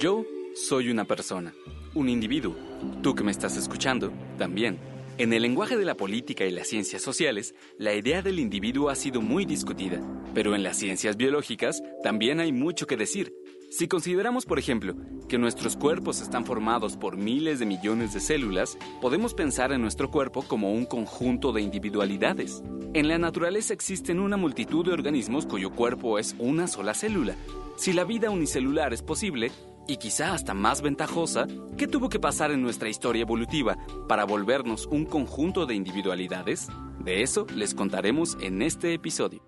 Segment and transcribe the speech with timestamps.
[0.00, 0.24] Yo
[0.54, 1.52] soy una persona,
[1.92, 2.56] un individuo.
[3.02, 4.78] Tú que me estás escuchando, también.
[5.18, 8.94] En el lenguaje de la política y las ciencias sociales, la idea del individuo ha
[8.94, 10.00] sido muy discutida,
[10.32, 13.34] pero en las ciencias biológicas también hay mucho que decir.
[13.70, 14.94] Si consideramos, por ejemplo,
[15.28, 20.10] que nuestros cuerpos están formados por miles de millones de células, podemos pensar en nuestro
[20.10, 22.62] cuerpo como un conjunto de individualidades.
[22.94, 27.36] En la naturaleza existen una multitud de organismos cuyo cuerpo es una sola célula.
[27.76, 29.52] Si la vida unicelular es posible,
[29.90, 33.76] y quizá hasta más ventajosa, ¿qué tuvo que pasar en nuestra historia evolutiva
[34.08, 36.68] para volvernos un conjunto de individualidades?
[37.00, 39.44] De eso les contaremos en este episodio.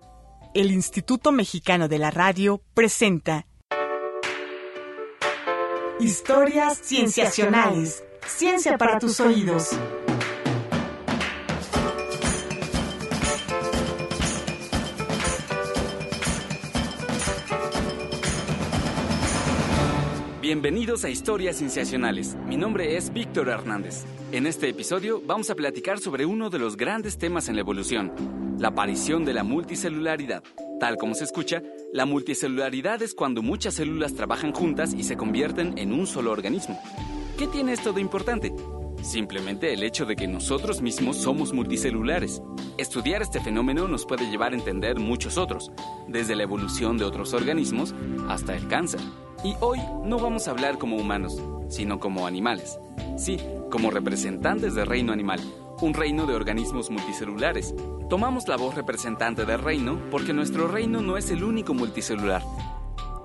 [0.53, 3.47] El Instituto Mexicano de la Radio presenta
[5.99, 8.03] Historias Cienciacionales.
[8.27, 9.69] Ciencia para tus oídos.
[20.53, 22.37] Bienvenidos a Historias Cienciacionales.
[22.45, 24.03] Mi nombre es Víctor Hernández.
[24.31, 28.13] En este episodio vamos a platicar sobre uno de los grandes temas en la evolución,
[28.59, 30.43] la aparición de la multicelularidad.
[30.79, 35.75] Tal como se escucha, la multicelularidad es cuando muchas células trabajan juntas y se convierten
[35.79, 36.79] en un solo organismo.
[37.35, 38.53] ¿Qué tiene esto de importante?
[39.01, 42.43] Simplemente el hecho de que nosotros mismos somos multicelulares.
[42.77, 45.71] Estudiar este fenómeno nos puede llevar a entender muchos otros,
[46.07, 47.93] desde la evolución de otros organismos
[48.29, 48.99] hasta el cáncer.
[49.43, 52.79] Y hoy no vamos a hablar como humanos, sino como animales.
[53.15, 53.37] Sí,
[53.69, 55.39] como representantes del reino animal,
[55.81, 57.75] un reino de organismos multicelulares.
[58.09, 62.41] Tomamos la voz representante del reino porque nuestro reino no es el único multicelular.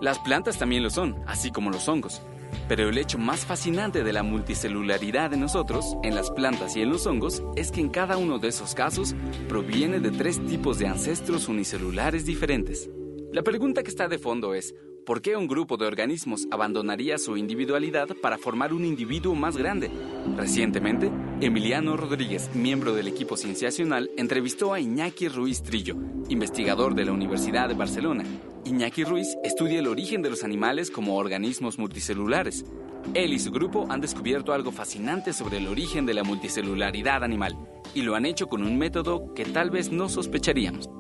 [0.03, 2.21] Las plantas también lo son, así como los hongos.
[2.69, 6.91] Pero el hecho más fascinante de la multicelularidad de nosotros, en las plantas y en
[6.91, 9.15] los hongos, es que en cada uno de esos casos
[9.49, 12.91] proviene de tres tipos de ancestros unicelulares diferentes.
[13.33, 14.75] La pregunta que está de fondo es,
[15.09, 19.91] ¿Por qué un grupo de organismos abandonaría su individualidad para formar un individuo más grande?
[20.37, 25.97] Recientemente, Emiliano Rodríguez, miembro del equipo cienciacional, entrevistó a Iñaki Ruiz Trillo,
[26.29, 28.23] investigador de la Universidad de Barcelona.
[28.67, 32.67] Iñaki Ruiz estudia el origen de los animales como organismos multicelulares.
[33.15, 37.57] Él y su grupo han descubierto algo fascinante sobre el origen de la multicelularidad animal,
[37.95, 40.91] y lo han hecho con un método que tal vez no sospecharíamos.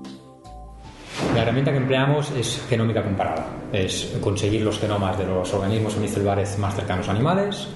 [1.34, 3.46] La herramienta que empleamos es genómica comparada.
[3.72, 7.68] Es conseguir los genomas de los organismos unicelulares más cercanos a animales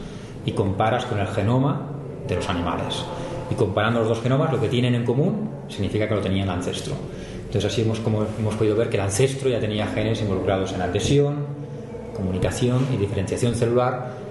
[0.47, 1.89] y comparas con el genoma
[2.27, 3.05] de los animales.
[3.51, 6.51] Y comparando los dos genomas, lo que tienen en común significa que lo tenía el
[6.51, 6.95] ancestro.
[7.45, 8.01] Entonces así hemos,
[8.39, 11.47] hemos podido ver que el ancestro ya tenía genes involucrados en adhesión,
[12.15, 14.23] comunicación y diferenciación celular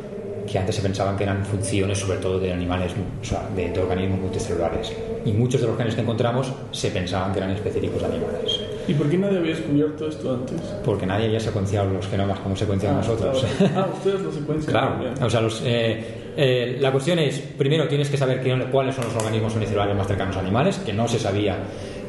[0.50, 4.92] que antes se pensaban que eran funciones sobre todo de animales, sea, de, organismos multicelulares.
[5.26, 8.60] Y muchos de los genes que encontramos se pensaban que eran específicos de animales.
[8.92, 10.60] ¿Y por qué nadie había descubierto esto antes?
[10.84, 13.46] Porque nadie había secuenciado los genomas como secuenciamos ah, nosotros.
[13.74, 14.72] Ah, ustedes los secuencian.
[14.72, 15.26] claro.
[15.26, 19.16] O sea, los, eh, eh, la cuestión es, primero tienes que saber cuáles son los
[19.16, 21.56] organismos unicelulares más cercanos a animales, que no se sabía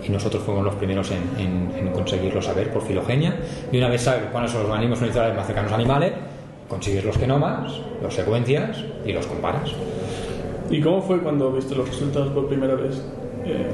[0.04, 3.36] y nosotros fuimos los primeros en, en conseguirlo saber por filogenia.
[3.70, 6.12] Y una vez sabes cuáles son los organismos unicelulares más cercanos a animales,
[6.68, 9.70] consigues los genomas, los secuencias y los comparas.
[10.68, 13.00] ¿Y cómo fue cuando viste los resultados por primera vez?
[13.44, 13.68] Eh,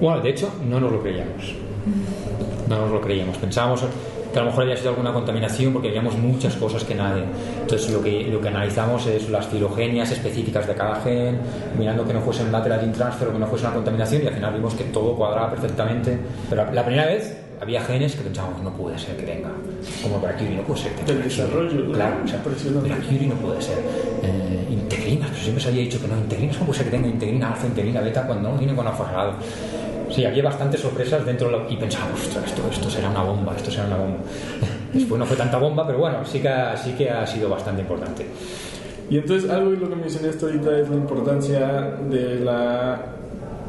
[0.00, 1.54] bueno, de hecho, no nos lo creíamos.
[2.68, 3.36] No nos lo creíamos.
[3.38, 3.84] Pensábamos
[4.32, 7.24] que a lo mejor había sido alguna contaminación porque veíamos muchas cosas que nadie.
[7.62, 11.38] Entonces, lo que, lo que analizamos es las filogenias específicas de cada gen,
[11.78, 14.34] mirando que no fuese un lateral transfer o que no fuese una contaminación, y al
[14.34, 16.18] final vimos que todo cuadraba perfectamente.
[16.50, 19.50] Pero la primera vez había genes que pensábamos, no puede ser que tenga,
[20.02, 23.78] como Brachyury, no puede ser que desarrollo, claro, o sea, Brachyury no puede ser.
[24.22, 27.08] Eh, integrinas, pero siempre se había dicho que no, integrinas, ¿cómo puede ser que tenga
[27.08, 29.34] integrina alfa, integrina beta cuando no tiene con aforrado?
[30.10, 32.40] Sí, había bastantes sorpresas dentro de lo, y pensábamos, esto,
[32.70, 34.18] esto será una bomba, esto será una bomba.
[34.92, 36.52] Después no fue tanta bomba, pero bueno, sí que,
[36.82, 38.26] sí que ha sido bastante importante.
[39.10, 43.00] Y entonces algo de lo que mencionaste ahorita es la importancia de la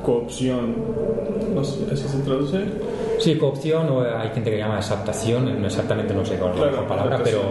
[0.04, 0.76] coopción.
[1.54, 2.60] No sé, ¿así se traduce?
[3.20, 7.20] Sí, coopción, o hay gente que llama exaptación, exactamente no sé cuál es la palabra,
[7.24, 7.42] pero,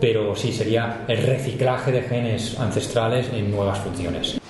[0.00, 4.41] pero sí, sería el reciclaje de genes ancestrales en nuevas funciones.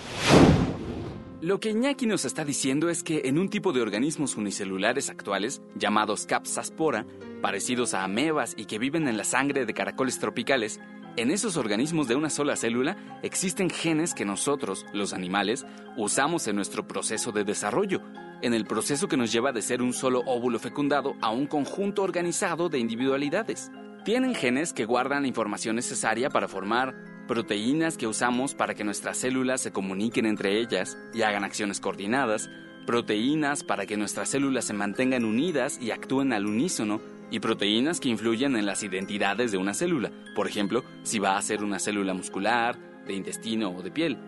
[1.43, 5.61] Lo que Iñaki nos está diciendo es que en un tipo de organismos unicelulares actuales,
[5.75, 7.05] llamados Capsaspora,
[7.41, 10.79] parecidos a amebas y que viven en la sangre de caracoles tropicales,
[11.17, 15.67] en esos organismos de una sola célula existen genes que nosotros, los animales,
[15.97, 18.03] usamos en nuestro proceso de desarrollo,
[18.41, 22.05] en el proceso que nos lleva de ser un solo óvulo fecundado a un conjunto
[22.05, 23.73] organizado de individualidades.
[24.05, 29.17] Tienen genes que guardan la información necesaria para formar proteínas que usamos para que nuestras
[29.17, 32.51] células se comuniquen entre ellas y hagan acciones coordinadas,
[32.85, 37.01] proteínas para que nuestras células se mantengan unidas y actúen al unísono,
[37.31, 41.41] y proteínas que influyen en las identidades de una célula, por ejemplo, si va a
[41.41, 42.77] ser una célula muscular,
[43.07, 44.19] de intestino o de piel.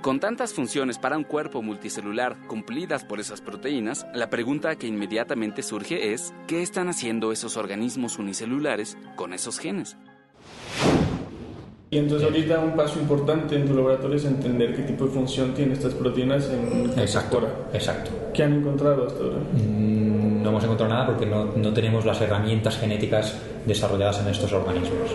[0.00, 5.64] Con tantas funciones para un cuerpo multicelular cumplidas por esas proteínas, la pregunta que inmediatamente
[5.64, 9.96] surge es, ¿qué están haciendo esos organismos unicelulares con esos genes?
[11.92, 15.52] Y entonces ahorita un paso importante en tu laboratorio es entender qué tipo de función
[15.52, 18.10] tienen estas proteínas en Exacto, exacto.
[18.32, 19.36] ¿Qué han encontrado hasta ahora?
[19.52, 23.36] Mm, no hemos encontrado nada porque no, no, tenemos las herramientas genéticas
[23.66, 25.10] desarrolladas en estos organismos.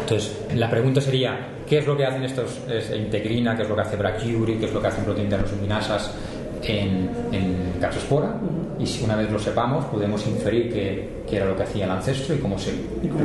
[0.00, 3.74] Entonces, la pregunta sería, ¿qué es lo que hacen estos, es integrina, qué es lo
[3.74, 6.14] que hace brachyury, qué es lo que hacen proteínas luminasas
[6.62, 8.40] en, en Capsospora?
[8.78, 11.90] Y si una vez lo sepamos, podemos inferir qué, qué era lo que hacía el
[11.90, 12.72] ancestro y cómo se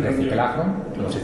[0.03, 1.19] reciclaron, cómo se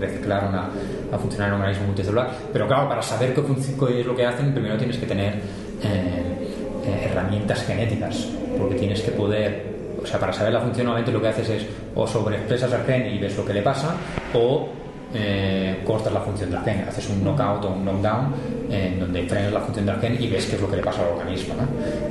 [0.00, 0.70] reciclaron a,
[1.12, 2.30] a funcionar en un organismo multicelular.
[2.52, 5.34] Pero claro, para saber qué, qué es lo que hacen, primero tienes que tener
[5.82, 6.36] eh,
[6.84, 9.64] eh, herramientas genéticas, porque tienes que poder,
[10.02, 13.14] o sea, para saber la función, normalmente lo que haces es o sobreexpresas el gen
[13.14, 13.94] y ves lo que le pasa,
[14.34, 14.68] o
[15.14, 18.34] eh, cortas la función del gen, haces un knockout o un knockdown
[18.70, 21.02] en donde frenas la función del gen y ves qué es lo que le pasa
[21.02, 21.54] al organismo.
[21.54, 21.66] ¿no?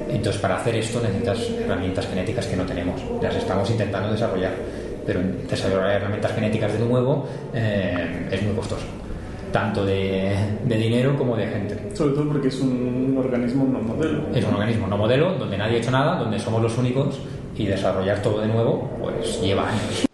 [0.09, 4.53] Entonces, para hacer esto necesitas herramientas genéticas que no tenemos, las estamos intentando desarrollar,
[5.05, 8.85] pero desarrollar herramientas genéticas de nuevo eh, es muy costoso,
[9.51, 10.35] tanto de,
[10.65, 11.95] de, dinero como de gente.
[11.95, 14.23] Sobre todo porque es un organismo no modelo.
[14.33, 17.19] Es un organismo no modelo, donde nadie ha hecho nada, donde somos los únicos
[17.57, 20.05] y desarrollar todo de nuevo, pues lleva años.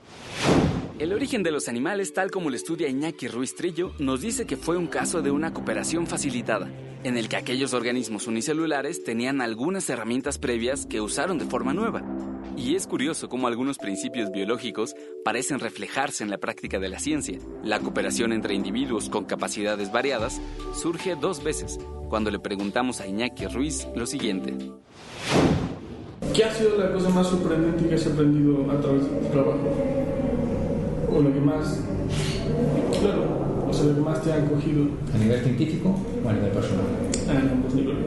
[1.02, 4.56] El origen de los animales, tal como lo estudia Iñaki Ruiz Trillo, nos dice que
[4.56, 6.70] fue un caso de una cooperación facilitada,
[7.04, 12.04] en el que aquellos organismos unicelulares tenían algunas herramientas previas que usaron de forma nueva.
[12.62, 17.40] Y es curioso cómo algunos principios biológicos parecen reflejarse en la práctica de la ciencia.
[17.64, 20.40] La cooperación entre individuos con capacidades variadas
[20.76, 24.54] surge dos veces, cuando le preguntamos a Iñaki Ruiz lo siguiente.
[26.36, 30.02] ¿Qué ha sido la cosa más sorprendente que has aprendido a través de tu trabajo?
[31.14, 31.84] o lo que más,
[33.02, 34.86] claro, o sea, lo que más te ha cogido?
[35.14, 36.86] ¿A nivel científico o a nivel personal?
[37.28, 38.06] A ambos niveles.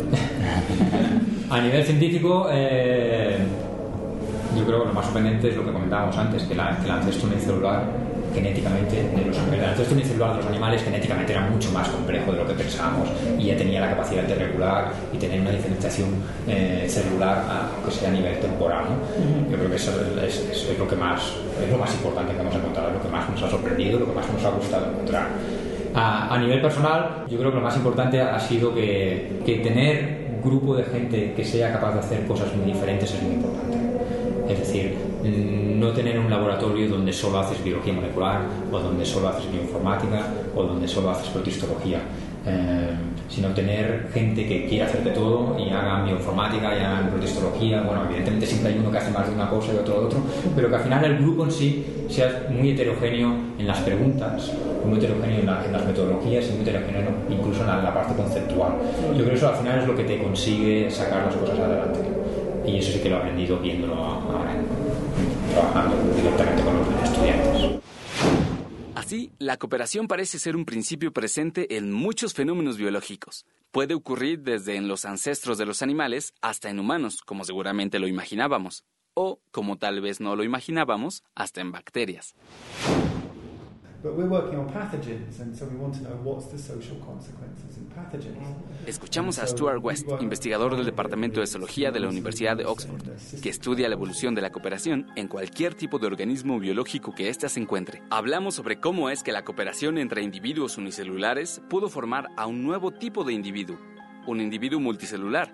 [1.50, 3.38] a nivel científico, eh,
[4.56, 7.00] yo creo que lo más sorprendente es lo que comentábamos antes, que la, que la
[7.00, 7.84] unicelular
[8.34, 12.38] genéticamente, de los, el ancestro unicelular de los animales genéticamente era mucho más complejo de
[12.38, 13.08] lo que pensábamos
[13.38, 16.08] y ya tenía la capacidad de regular y tener una diferenciación
[16.48, 17.44] eh, celular,
[17.76, 18.84] aunque sea a nivel temporal.
[18.84, 19.50] ¿no?
[19.50, 21.22] Yo creo que eso es, es, es, lo que más,
[21.64, 24.12] es lo más importante que hemos encontrado, lo que más nos ha sorprendido, lo que
[24.12, 25.28] más nos ha gustado encontrar.
[25.94, 30.24] A, a nivel personal, yo creo que lo más importante ha sido que, que tener
[30.34, 33.78] un grupo de gente que sea capaz de hacer cosas muy diferentes es muy importante.
[34.48, 39.50] Es decir, no tener un laboratorio donde solo haces biología molecular o donde solo haces
[39.50, 42.00] bioinformática o donde solo haces protistología,
[42.46, 42.90] eh,
[43.28, 47.82] sino tener gente que quiera hacer de todo y hagan bioinformática y hagan protistología.
[47.82, 50.18] Bueno, evidentemente siempre hay uno que hace más de una cosa y otro de otro,
[50.54, 54.52] pero que al final el grupo en sí sea muy heterogéneo en las preguntas,
[54.84, 57.94] muy heterogéneo en, la, en las metodologías y muy heterogéneo incluso en la, en la
[57.94, 58.72] parte conceptual.
[59.08, 62.13] Yo creo que eso al final es lo que te consigue sacar las cosas adelante.
[62.66, 64.56] Y eso sí que lo he aprendido viéndolo ahora
[65.52, 67.80] trabajando directamente con los estudiantes.
[68.94, 73.44] Así, la cooperación parece ser un principio presente en muchos fenómenos biológicos.
[73.70, 78.06] Puede ocurrir desde en los ancestros de los animales hasta en humanos, como seguramente lo
[78.06, 82.34] imaginábamos, o, como tal vez no lo imaginábamos, hasta en bacterias.
[88.86, 93.02] Escuchamos a Stuart West, investigador del Departamento de Zoología de la Universidad de Oxford,
[93.42, 97.48] que estudia la evolución de la cooperación en cualquier tipo de organismo biológico que ésta
[97.48, 98.02] se encuentre.
[98.10, 102.90] Hablamos sobre cómo es que la cooperación entre individuos unicelulares pudo formar a un nuevo
[102.90, 103.78] tipo de individuo,
[104.26, 105.50] un individuo multicelular.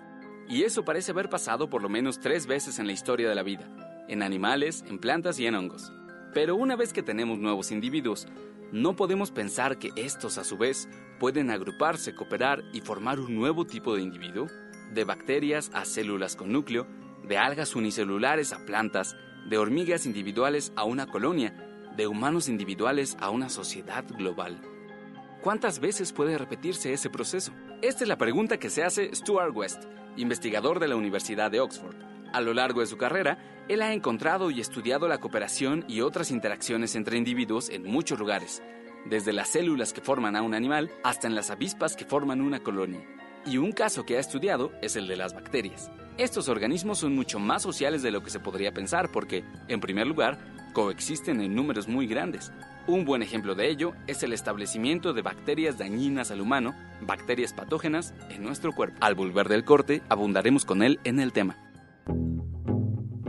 [0.49, 3.43] Y eso parece haber pasado por lo menos tres veces en la historia de la
[3.43, 3.65] vida,
[4.09, 5.93] en animales, en plantas y en hongos.
[6.33, 8.27] Pero una vez que tenemos nuevos individuos,
[8.71, 10.87] no podemos pensar que estos a su vez
[11.19, 14.47] pueden agruparse, cooperar y formar un nuevo tipo de individuo,
[14.93, 16.87] de bacterias a células con núcleo,
[17.27, 19.15] de algas unicelulares a plantas,
[19.49, 21.53] de hormigas individuales a una colonia,
[21.97, 24.61] de humanos individuales a una sociedad global.
[25.41, 27.51] ¿Cuántas veces puede repetirse ese proceso?
[27.81, 29.83] Esta es la pregunta que se hace Stuart West,
[30.15, 31.95] investigador de la Universidad de Oxford.
[32.31, 36.29] A lo largo de su carrera, él ha encontrado y estudiado la cooperación y otras
[36.29, 38.61] interacciones entre individuos en muchos lugares,
[39.05, 42.59] desde las células que forman a un animal hasta en las avispas que forman una
[42.59, 42.99] colonia.
[43.45, 45.89] Y un caso que ha estudiado es el de las bacterias.
[46.17, 50.05] Estos organismos son mucho más sociales de lo que se podría pensar porque, en primer
[50.05, 50.37] lugar,
[50.73, 52.51] coexisten en números muy grandes.
[52.87, 58.13] Un buen ejemplo de ello es el establecimiento de bacterias dañinas al humano, bacterias patógenas,
[58.31, 58.97] en nuestro cuerpo.
[58.99, 61.70] Al volver del corte, abundaremos con él en el tema.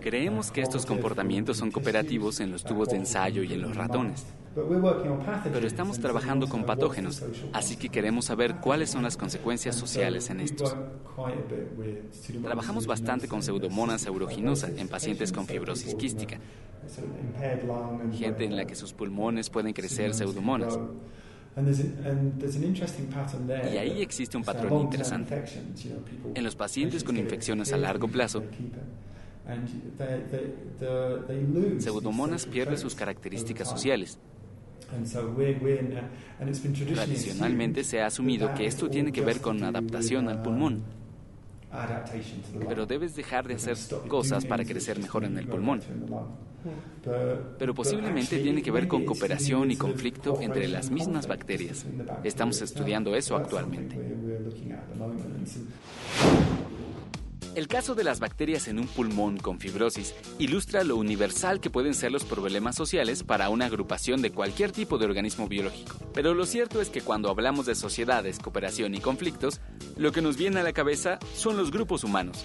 [0.00, 4.26] Creemos que estos comportamientos son cooperativos en los tubos de ensayo y en los ratones.
[5.52, 10.40] Pero estamos trabajando con patógenos, así que queremos saber cuáles son las consecuencias sociales en
[10.40, 10.76] estos.
[12.42, 16.38] Trabajamos bastante con pseudomonas aeruginosa en pacientes con fibrosis quística,
[18.12, 20.78] gente en la que sus pulmones pueden crecer pseudomonas.
[23.72, 25.44] Y ahí existe un patrón interesante.
[26.34, 28.44] En los pacientes con infecciones a largo plazo,
[31.78, 34.18] Pseudomonas pierde sus características sociales.
[36.94, 40.82] Tradicionalmente se ha asumido que esto tiene que ver con adaptación al pulmón.
[42.68, 43.76] Pero debes dejar de hacer
[44.08, 45.80] cosas para crecer mejor en el pulmón.
[47.58, 51.86] Pero posiblemente tiene que ver con cooperación y conflicto entre las mismas bacterias.
[52.24, 53.98] Estamos estudiando eso actualmente.
[57.56, 61.94] El caso de las bacterias en un pulmón con fibrosis ilustra lo universal que pueden
[61.94, 65.96] ser los problemas sociales para una agrupación de cualquier tipo de organismo biológico.
[66.14, 69.60] Pero lo cierto es que cuando hablamos de sociedades, cooperación y conflictos,
[69.96, 72.44] lo que nos viene a la cabeza son los grupos humanos.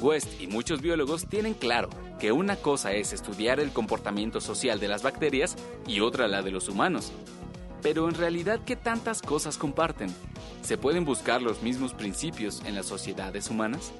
[0.00, 4.88] West y muchos biólogos tienen claro que una cosa es estudiar el comportamiento social de
[4.88, 5.56] las bacterias
[5.86, 7.12] y otra la de los humanos.
[7.80, 10.12] Pero en realidad, ¿qué tantas cosas comparten?
[10.66, 13.92] ¿Se pueden buscar los mismos principios en las sociedades humanas?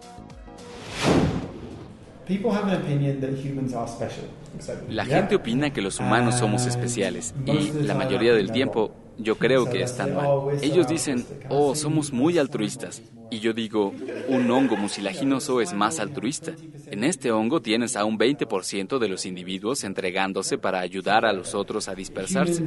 [4.90, 9.70] La gente opina que los humanos somos especiales y la mayoría del tiempo yo creo
[9.70, 10.28] que están mal.
[10.60, 13.00] Ellos dicen, oh, somos muy altruistas.
[13.30, 13.92] Y yo digo,
[14.28, 16.52] un hongo mucilaginoso es más altruista.
[16.86, 21.54] En este hongo tienes a un 20% de los individuos entregándose para ayudar a los
[21.54, 22.64] otros a dispersarse.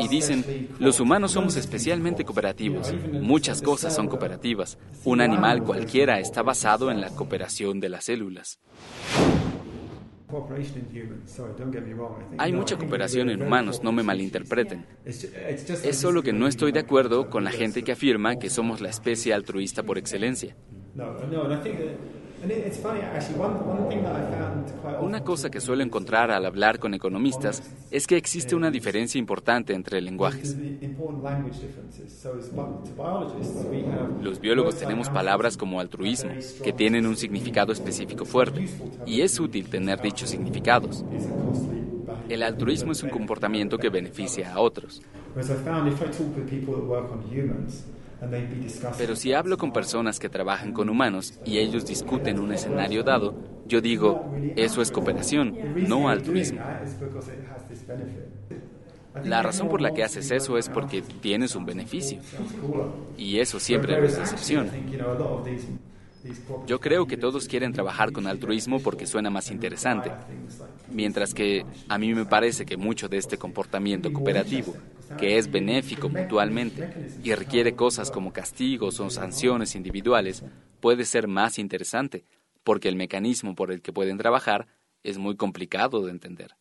[0.00, 2.92] Y dicen, los humanos somos especialmente cooperativos.
[3.12, 4.78] Muchas cosas son cooperativas.
[5.04, 8.58] Un animal cualquiera está basado en la cooperación de las células.
[12.38, 14.86] Hay mucha cooperación en humanos, no me malinterpreten.
[15.04, 18.88] Es solo que no estoy de acuerdo con la gente que afirma que somos la
[18.88, 20.56] especie altruista por excelencia.
[25.00, 29.74] Una cosa que suelo encontrar al hablar con economistas es que existe una diferencia importante
[29.74, 30.56] entre lenguajes.
[34.20, 36.32] Los biólogos tenemos palabras como altruismo,
[36.64, 38.66] que tienen un significado específico fuerte,
[39.06, 41.04] y es útil tener dichos significados.
[42.28, 45.00] El altruismo es un comportamiento que beneficia a otros.
[48.96, 53.36] Pero si hablo con personas que trabajan con humanos y ellos discuten un escenario dado,
[53.64, 54.22] yo digo,
[54.54, 56.66] eso es cooperación, no altruismo.
[59.22, 62.24] La razón por la que haces eso es porque tienes un beneficio.
[63.16, 64.78] Y eso siempre nos decepciona.
[66.66, 70.10] Yo creo que todos quieren trabajar con altruismo porque suena más interesante,
[70.90, 74.74] mientras que a mí me parece que mucho de este comportamiento cooperativo,
[75.18, 76.88] que es benéfico mutualmente
[77.22, 80.44] y requiere cosas como castigos o sanciones individuales,
[80.80, 82.24] puede ser más interesante,
[82.64, 84.66] porque el mecanismo por el que pueden trabajar
[85.02, 86.54] es muy complicado de entender.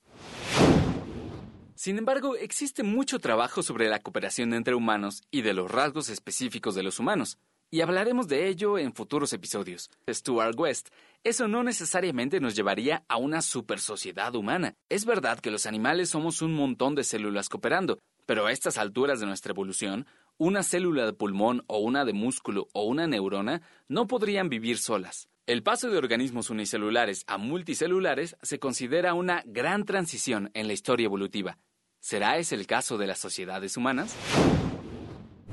[1.76, 6.76] Sin embargo, existe mucho trabajo sobre la cooperación entre humanos y de los rasgos específicos
[6.76, 7.40] de los humanos
[7.72, 9.90] y hablaremos de ello en futuros episodios.
[10.08, 10.90] Stuart West,
[11.24, 14.76] eso no necesariamente nos llevaría a una super sociedad humana.
[14.90, 19.22] Es verdad que los animales somos un montón de células cooperando, pero a estas alturas
[19.22, 20.06] de nuestra evolución,
[20.38, 25.30] una célula de pulmón o una de músculo o una neurona no podrían vivir solas.
[25.48, 31.06] El paso de organismos unicelulares a multicelulares se considera una gran transición en la historia
[31.06, 31.58] evolutiva.
[32.00, 34.16] ¿Será ese el caso de las sociedades humanas?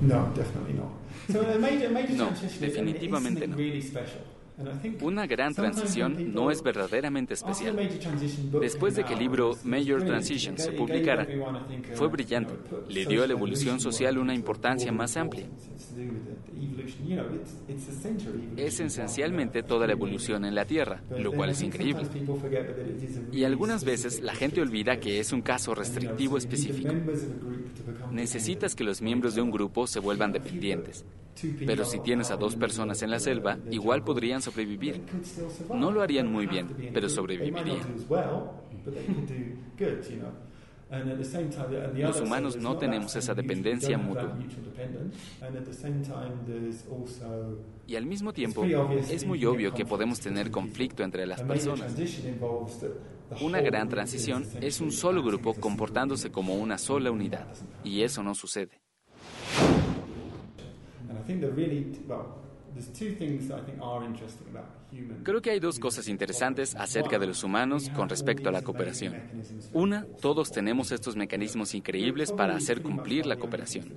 [0.00, 1.07] No, definitely not.
[1.28, 2.30] No,
[2.60, 3.56] definitivamente no.
[5.02, 7.76] Una gran transición no es verdaderamente especial.
[8.60, 11.26] Después de que el libro Major Transition se publicara,
[11.94, 12.54] fue brillante.
[12.88, 15.46] Le dio a la evolución social una importancia más amplia.
[18.56, 22.08] Es esencialmente toda la evolución en la Tierra, lo cual es increíble.
[23.30, 26.94] Y algunas veces la gente olvida que es un caso restrictivo específico.
[28.10, 31.04] Necesitas que los miembros de un grupo se vuelvan dependientes.
[31.66, 35.02] Pero si tienes a dos personas en la selva, igual podrían sobrevivir.
[35.74, 37.78] No lo harían muy bien, pero sobrevivirían.
[41.96, 44.38] Los humanos no tenemos esa dependencia mutua.
[47.86, 48.64] Y al mismo tiempo,
[49.10, 51.94] es muy obvio que podemos tener conflicto entre las personas.
[53.42, 57.46] Una gran transición es un solo grupo comportándose como una sola unidad,
[57.84, 58.80] y eso no sucede.
[65.22, 69.14] Creo que hay dos cosas interesantes acerca de los humanos con respecto a la cooperación.
[69.72, 73.92] Una, todos tenemos estos mecanismos increíbles para hacer cumplir la cooperación.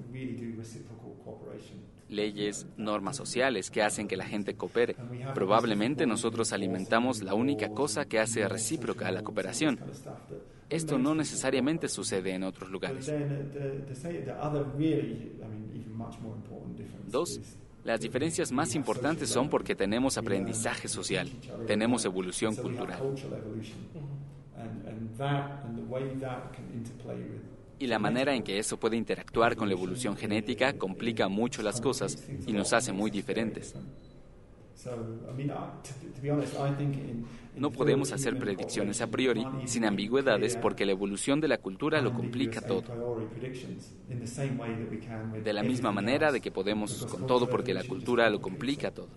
[2.10, 4.98] Leyes, normas sociales que hacen que la gente coopere.
[5.34, 9.80] Probablemente nosotros alimentamos la única cosa que hace recíproca a la cooperación.
[10.72, 13.12] Esto no necesariamente sucede en otros lugares.
[17.08, 17.40] Dos,
[17.84, 21.30] las diferencias más importantes son porque tenemos aprendizaje social,
[21.68, 23.02] tenemos evolución cultural.
[27.80, 31.82] Y la manera en que eso puede interactuar con la evolución genética complica mucho las
[31.82, 33.76] cosas y nos hace muy diferentes.
[37.56, 42.14] No podemos hacer predicciones a priori sin ambigüedades porque la evolución de la cultura lo
[42.14, 42.84] complica todo.
[45.44, 49.10] De la misma manera de que podemos con todo porque la cultura lo complica todo.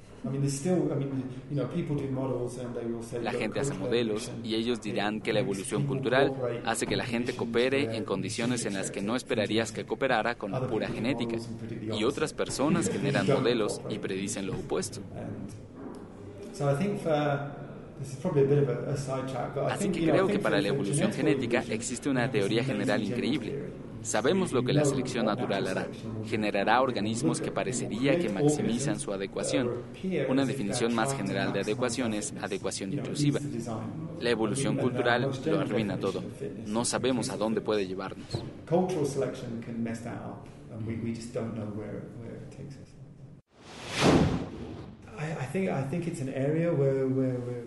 [3.22, 6.32] La gente hace modelos y ellos dirán que la evolución cultural
[6.64, 10.50] hace que la gente coopere en condiciones en las que no esperarías que cooperara con
[10.50, 11.36] la pura genética.
[11.92, 15.00] Y otras personas generan modelos y predicen lo opuesto.
[19.70, 23.72] Así que creo que para la evolución genética existe una teoría general increíble.
[24.02, 25.88] Sabemos lo que la selección natural hará.
[26.26, 29.70] Generará organismos que parecería que maximizan su adecuación.
[30.28, 33.40] Una definición más general de adecuación es adecuación inclusiva.
[34.20, 36.22] La evolución cultural lo arruina todo.
[36.66, 38.28] No sabemos a dónde puede llevarnos.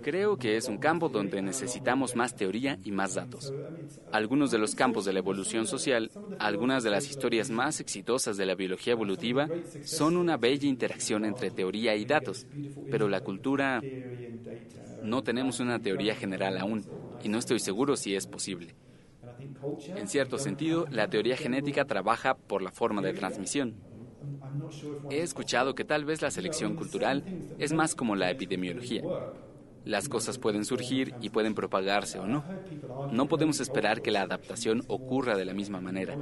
[0.02, 3.54] Creo que es un campo donde necesitamos más teoría y más datos.
[4.12, 8.46] Algunos de los campos de la evolución social, algunas de las historias más exitosas de
[8.46, 9.52] la biología evolutiva,
[9.84, 12.48] son una bella interacción entre teoría y datos,
[12.90, 13.86] pero la cultura
[15.02, 18.76] no tenemos una teoría general aún y no estoy seguro si es posible.
[19.96, 23.76] En cierto sentido, la teoría genética trabaja por la forma de transmisión.
[25.10, 27.24] He escuchado que tal vez la selección cultural
[27.60, 29.04] es más como la epidemiología.
[29.86, 32.44] Las cosas pueden surgir y pueden propagarse o no.
[33.12, 36.18] No podemos esperar que la adaptación ocurra de la misma manera.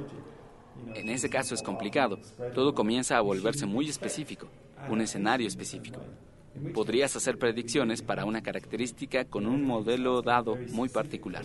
[0.94, 2.18] En ese caso es complicado.
[2.54, 4.48] Todo comienza a volverse muy específico,
[4.88, 6.00] un escenario específico.
[6.72, 11.44] Podrías hacer predicciones para una característica con un modelo dado muy particular.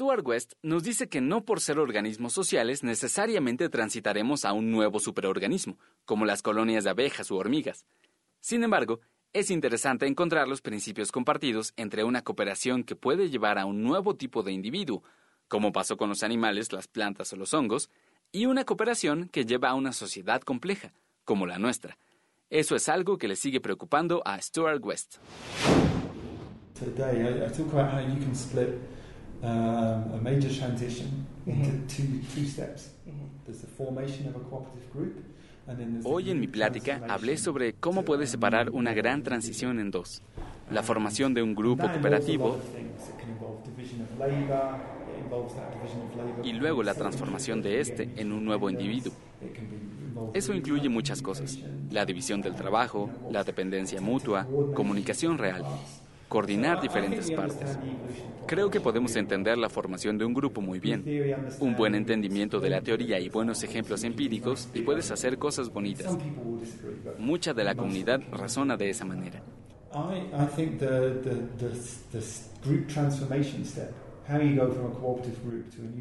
[0.00, 4.98] Stuart West nos dice que no por ser organismos sociales necesariamente transitaremos a un nuevo
[4.98, 7.84] superorganismo, como las colonias de abejas u hormigas.
[8.40, 9.00] Sin embargo,
[9.34, 14.16] es interesante encontrar los principios compartidos entre una cooperación que puede llevar a un nuevo
[14.16, 15.02] tipo de individuo,
[15.48, 17.90] como pasó con los animales, las plantas o los hongos,
[18.32, 20.94] y una cooperación que lleva a una sociedad compleja,
[21.26, 21.98] como la nuestra.
[22.48, 25.18] Eso es algo que le sigue preocupando a Stuart West.
[29.42, 32.90] Um, a major transition into two, two steps.
[33.46, 35.14] There's the formation of a cooperative group.
[36.04, 40.20] Hoy en mi plática hablé sobre cómo puede separar una gran transición en dos.
[40.70, 42.58] La formación de un grupo cooperativo
[46.42, 49.12] y luego la transformación de este en un nuevo individuo.
[50.34, 51.58] Eso incluye muchas cosas.
[51.90, 55.64] La división del trabajo, la dependencia mutua, comunicación real
[56.30, 57.76] coordinar diferentes partes.
[58.46, 61.04] Creo que podemos entender la formación de un grupo muy bien,
[61.58, 66.16] un buen entendimiento de la teoría y buenos ejemplos empíricos y puedes hacer cosas bonitas.
[67.18, 69.42] Mucha de la comunidad razona de esa manera.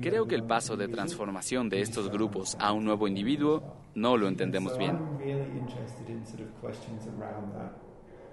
[0.02, 3.64] Creo que el paso de transformación de estos grupos a un nuevo individuo
[3.96, 4.96] no lo entendemos bien.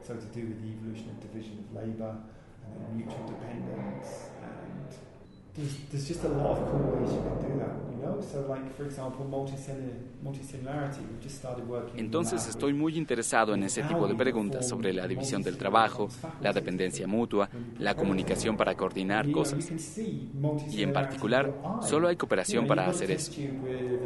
[0.07, 2.14] So to do with the evolution and division of labour
[2.64, 4.87] and mutual dependence and
[5.57, 8.21] there's, there's just a lot of cool ways you can do that, you know?
[8.21, 13.62] So like, for example, multicellular, multicellularity, we just started working Entonces estoy muy interesado en
[13.62, 16.09] ese tipo de preguntas sobre la división del trabajo,
[16.40, 19.71] la dependencia mutua, la comunicación para coordinar cosas.
[20.71, 23.33] Y en particular, solo hay cooperación para hacer eso.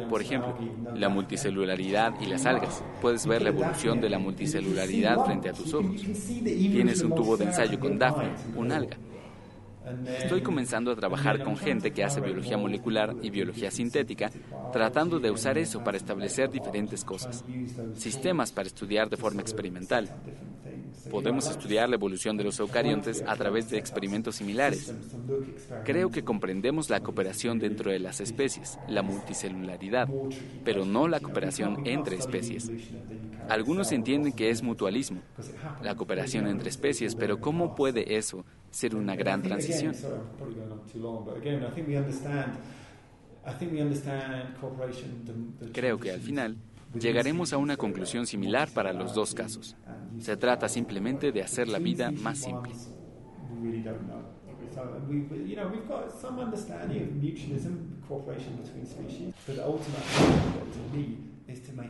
[0.09, 0.55] Por ejemplo,
[0.95, 2.83] la multicelularidad y las algas.
[3.01, 6.01] Puedes ver la evolución de la multicelularidad frente a tus ojos.
[6.45, 8.97] Tienes un tubo de ensayo con Daphne, un alga.
[10.05, 14.31] Estoy comenzando a trabajar con gente que hace biología molecular y biología sintética,
[14.73, 17.45] tratando de usar eso para establecer diferentes cosas,
[17.97, 20.09] sistemas para estudiar de forma experimental.
[21.09, 24.93] Podemos estudiar la evolución de los eucariontes a través de experimentos similares.
[25.85, 30.09] Creo que comprendemos la cooperación dentro de las especies, la multicelularidad,
[30.65, 32.71] pero no la cooperación entre especies.
[33.49, 35.23] Algunos entienden que es mutualismo,
[35.83, 39.95] la cooperación entre especies, pero ¿cómo puede eso ser una gran transición?
[45.73, 46.57] Creo que al final
[46.99, 49.77] llegaremos a una conclusión similar para los dos casos.
[50.19, 52.73] Se trata simplemente de hacer la vida más simple.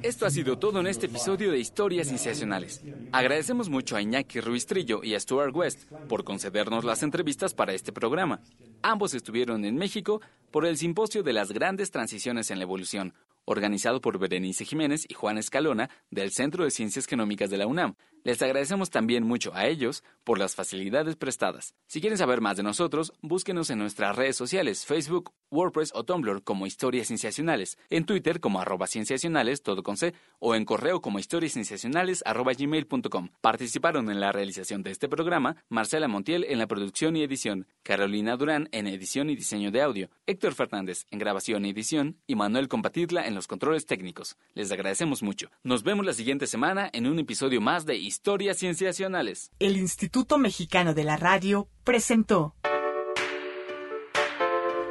[0.03, 2.83] Esto ha sido todo en este episodio de Historias Sensacionales.
[3.13, 7.75] Agradecemos mucho a Iñaki Ruiz Trillo y a Stuart West por concedernos las entrevistas para
[7.75, 8.41] este programa.
[8.83, 14.01] Ambos estuvieron en México por el Simposio de las Grandes Transiciones en la Evolución, organizado
[14.01, 17.97] por Berenice Jiménez y Juan Escalona del Centro de Ciencias Genómicas de la UNAM.
[18.23, 21.75] Les agradecemos también mucho a ellos por las facilidades prestadas.
[21.87, 26.43] Si quieren saber más de nosotros, búsquenos en nuestras redes sociales, Facebook, WordPress o Tumblr
[26.43, 31.19] como Historias Cienciacionales, en Twitter como arroba cienciacionales, todo con C, o en correo como
[31.19, 33.31] historiascienciacionales arroba gmail.com.
[33.41, 38.37] Participaron en la realización de este programa Marcela Montiel en la producción y edición, Carolina
[38.37, 42.69] Durán en edición y diseño de audio, Héctor Fernández en grabación y edición y Manuel
[42.69, 44.37] Compatidla en los controles técnicos.
[44.55, 45.51] Les agradecemos mucho.
[45.63, 49.53] Nos vemos la siguiente semana en un episodio más de Historias Cienciacionales.
[49.61, 52.57] El Instituto Mexicano de la Radio presentó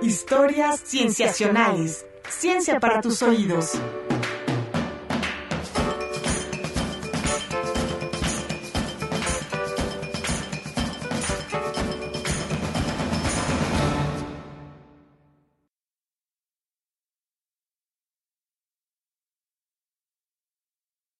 [0.01, 2.05] Historias Cienciacionales.
[2.29, 3.73] Ciencia para tus oídos.